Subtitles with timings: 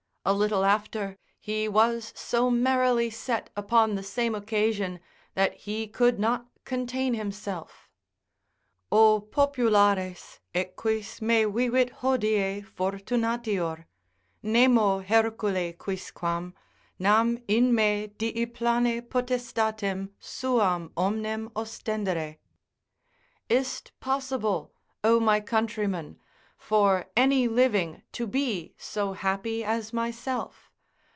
[0.23, 4.99] A little after, he was so merrily set upon the same occasion,
[5.33, 7.89] that he could not contain himself.
[8.91, 13.85] O populares, ecquis me vivit hodie fortunatior?
[14.43, 16.53] Nemo hercule quisquam;
[16.99, 22.37] nam in me dii plane potestatem Suam omnem ostendere;
[23.49, 24.71] Is't possible
[25.03, 26.19] (O my countrymen)
[26.57, 30.67] for any living to be so happy as myself?